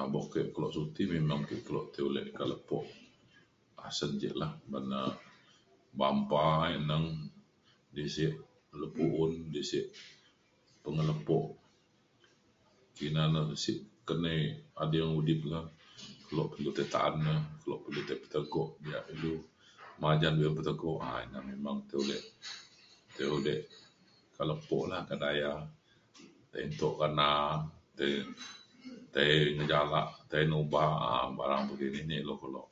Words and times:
um 0.00 0.06
Boka 0.14 0.36
ek 0.44 0.50
keluk 0.54 0.72
cuti 0.76 1.02
memang 1.14 1.40
ke 1.48 1.56
keluk 1.66 1.86
ke 1.88 1.92
tai 1.94 2.02
ulik 2.08 2.26
ka 2.36 2.44
lepo'. 2.52 2.86
Pasen 3.76 4.10
dikla 4.22 4.48
ban 4.70 4.84
le 4.92 5.00
bampa 5.98 6.42
ek 6.74 6.78
neng 6.90 7.06
di 7.94 8.04
sik 8.16 8.34
lepo 8.82 9.02
un 9.22 9.32
di 9.54 9.60
sik 9.70 9.86
pengelepok. 10.82 11.46
Ina 13.06 13.22
na 13.32 13.40
nesik 13.48 13.78
kenai 14.08 14.40
ading 14.82 15.10
udip 15.20 15.40
le, 15.52 15.60
kelok 16.26 16.48
pe 16.52 16.56
lu 16.64 16.70
tai 16.76 16.86
ta'an 16.94 17.16
e, 17.32 17.34
kelok 17.60 17.80
pe 17.84 17.88
lu 17.94 18.00
tai 18.08 18.18
peteguk 18.22 18.70
lu, 19.22 19.30
majan 20.02 20.36
be'un 20.38 20.56
peteguk 20.58 20.98
memang 21.50 21.76
tai 21.88 21.96
ulek 22.02 22.22
tai 23.14 23.26
ulek 23.36 23.60
ke 24.34 24.42
lepo 24.50 24.78
le 24.90 24.98
ke 25.08 25.14
daya 25.22 25.52
tai 26.50 26.60
entuk 26.68 26.94
kena, 27.00 27.30
tai 27.96 28.12
tai 29.14 29.28
ngejala, 29.56 30.00
tai 30.30 30.42
nuba 30.50 30.82
um 31.14 31.28
barang 31.38 31.62
nakini 31.66 32.00
na 32.08 32.14
ilu 32.22 32.34
keluk. 32.42 32.68